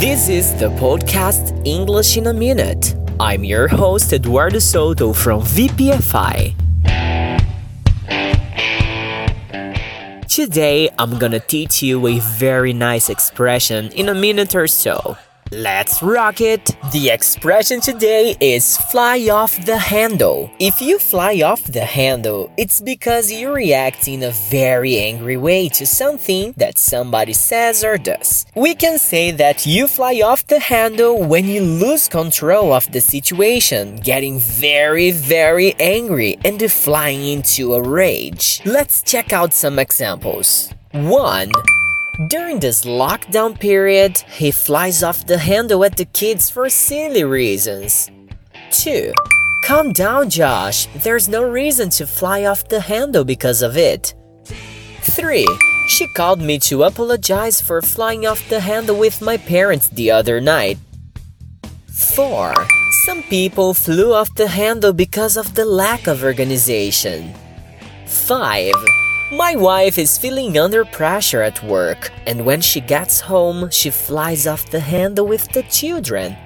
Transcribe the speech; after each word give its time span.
This 0.00 0.30
is 0.30 0.54
the 0.54 0.70
podcast 0.80 1.60
English 1.66 2.16
in 2.16 2.28
a 2.28 2.32
Minute. 2.32 2.96
I'm 3.20 3.44
your 3.44 3.68
host, 3.68 4.14
Eduardo 4.14 4.56
Souto 4.56 5.14
from 5.14 5.42
VPFI. 5.42 6.56
Today, 10.26 10.88
I'm 10.98 11.18
gonna 11.18 11.38
teach 11.38 11.82
you 11.82 12.06
a 12.06 12.18
very 12.18 12.72
nice 12.72 13.10
expression 13.10 13.92
in 13.92 14.08
a 14.08 14.14
minute 14.14 14.54
or 14.54 14.66
so. 14.66 15.18
Let's 15.52 16.00
rock 16.00 16.40
it! 16.40 16.76
The 16.92 17.10
expression 17.10 17.80
today 17.80 18.36
is 18.40 18.76
fly 18.76 19.28
off 19.32 19.66
the 19.66 19.78
handle. 19.78 20.48
If 20.60 20.80
you 20.80 21.00
fly 21.00 21.42
off 21.42 21.64
the 21.64 21.84
handle, 21.84 22.52
it's 22.56 22.80
because 22.80 23.32
you 23.32 23.52
react 23.52 24.06
in 24.06 24.22
a 24.22 24.30
very 24.30 24.96
angry 24.98 25.36
way 25.36 25.68
to 25.70 25.84
something 25.86 26.54
that 26.56 26.78
somebody 26.78 27.32
says 27.32 27.82
or 27.82 27.98
does. 27.98 28.46
We 28.54 28.76
can 28.76 28.96
say 28.96 29.32
that 29.32 29.66
you 29.66 29.88
fly 29.88 30.20
off 30.24 30.46
the 30.46 30.60
handle 30.60 31.20
when 31.20 31.46
you 31.46 31.62
lose 31.62 32.06
control 32.06 32.72
of 32.72 32.88
the 32.92 33.00
situation, 33.00 33.96
getting 33.96 34.38
very, 34.38 35.10
very 35.10 35.74
angry 35.80 36.38
and 36.44 36.62
flying 36.70 37.26
into 37.26 37.74
a 37.74 37.82
rage. 37.82 38.62
Let's 38.64 39.02
check 39.02 39.32
out 39.32 39.52
some 39.52 39.80
examples. 39.80 40.72
1. 40.92 41.50
During 42.26 42.60
this 42.60 42.84
lockdown 42.84 43.58
period, 43.58 44.18
he 44.18 44.50
flies 44.50 45.02
off 45.02 45.26
the 45.26 45.38
handle 45.38 45.84
at 45.84 45.96
the 45.96 46.04
kids 46.04 46.50
for 46.50 46.68
silly 46.68 47.24
reasons. 47.24 48.10
2. 48.72 49.12
Calm 49.64 49.92
down, 49.92 50.28
Josh. 50.28 50.86
There's 51.02 51.28
no 51.28 51.42
reason 51.42 51.88
to 51.90 52.06
fly 52.06 52.44
off 52.44 52.68
the 52.68 52.80
handle 52.80 53.24
because 53.24 53.62
of 53.62 53.76
it. 53.76 54.14
3. 55.02 55.46
She 55.88 56.06
called 56.14 56.40
me 56.40 56.58
to 56.60 56.84
apologize 56.84 57.60
for 57.60 57.80
flying 57.80 58.26
off 58.26 58.48
the 58.48 58.60
handle 58.60 58.96
with 58.96 59.22
my 59.22 59.36
parents 59.36 59.88
the 59.88 60.10
other 60.10 60.40
night. 60.40 60.78
4. 62.14 62.54
Some 63.06 63.22
people 63.24 63.72
flew 63.72 64.12
off 64.14 64.34
the 64.34 64.48
handle 64.48 64.92
because 64.92 65.36
of 65.36 65.54
the 65.54 65.64
lack 65.64 66.06
of 66.06 66.22
organization. 66.22 67.34
5. 68.06 68.74
My 69.32 69.54
wife 69.54 69.96
is 69.96 70.18
feeling 70.18 70.58
under 70.58 70.84
pressure 70.84 71.40
at 71.40 71.62
work, 71.62 72.10
and 72.26 72.44
when 72.44 72.60
she 72.60 72.80
gets 72.80 73.20
home, 73.20 73.70
she 73.70 73.88
flies 73.88 74.48
off 74.48 74.68
the 74.68 74.80
handle 74.80 75.24
with 75.24 75.46
the 75.52 75.62
children. 75.62 76.36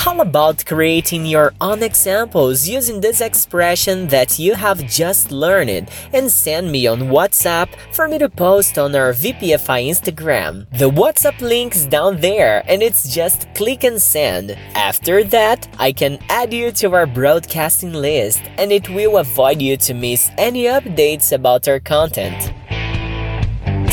How 0.00 0.18
about 0.18 0.64
creating 0.64 1.26
your 1.26 1.52
own 1.60 1.82
examples 1.82 2.66
using 2.66 3.02
this 3.02 3.20
expression 3.20 4.06
that 4.06 4.38
you 4.38 4.54
have 4.54 4.86
just 4.86 5.30
learned 5.30 5.90
and 6.14 6.32
send 6.32 6.72
me 6.72 6.86
on 6.86 7.10
WhatsApp 7.12 7.68
for 7.92 8.08
me 8.08 8.16
to 8.16 8.30
post 8.30 8.78
on 8.78 8.94
our 8.94 9.12
VPFI 9.12 9.90
Instagram? 9.90 10.66
The 10.78 10.88
WhatsApp 10.88 11.38
link 11.42 11.76
is 11.76 11.84
down 11.84 12.18
there 12.18 12.64
and 12.66 12.82
it's 12.82 13.12
just 13.14 13.46
click 13.54 13.84
and 13.84 14.00
send. 14.00 14.52
After 14.74 15.22
that, 15.24 15.68
I 15.78 15.92
can 15.92 16.18
add 16.30 16.54
you 16.54 16.72
to 16.80 16.94
our 16.94 17.04
broadcasting 17.04 17.92
list 17.92 18.40
and 18.56 18.72
it 18.72 18.88
will 18.88 19.18
avoid 19.18 19.60
you 19.60 19.76
to 19.76 19.92
miss 19.92 20.30
any 20.38 20.64
updates 20.64 21.30
about 21.30 21.68
our 21.68 21.78
content. 21.78 22.54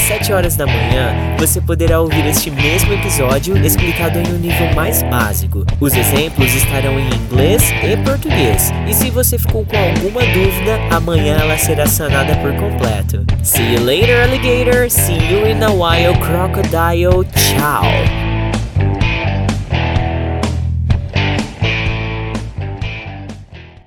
7 0.08 0.32
horas 0.32 0.56
da 0.56 0.66
manhã, 0.66 1.36
você 1.38 1.60
poderá 1.60 2.00
ouvir 2.00 2.26
este 2.26 2.50
mesmo 2.50 2.94
episódio 2.94 3.58
explicado 3.58 4.18
em 4.18 4.28
um 4.34 4.38
nível 4.38 4.74
mais 4.74 5.04
básico. 5.04 5.66
Os 5.82 5.94
exemplos 5.94 6.56
estarão 6.56 6.98
em 6.98 7.14
inglês 7.14 7.62
e 7.84 7.98
português. 8.06 8.72
E 8.88 8.94
se 8.94 9.10
você 9.10 9.38
ficou 9.38 9.66
com 9.66 9.76
alguma 9.76 10.22
dúvida, 10.22 10.80
amanhã 10.92 11.36
ela 11.42 11.58
será 11.58 11.86
sanada 11.88 12.38
por 12.38 12.54
completo. 12.56 13.26
See 13.44 13.74
you 13.74 13.84
later, 13.84 14.24
alligator. 14.24 14.90
See 14.90 15.18
you 15.30 15.46
in 15.46 15.62
a 15.62 15.72
while, 15.72 16.18
crocodile. 16.22 17.26
Ciao. 17.36 18.27